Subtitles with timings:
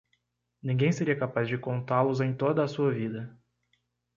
[0.63, 3.39] Ninguém seria capaz de contá-los em toda a sua vida.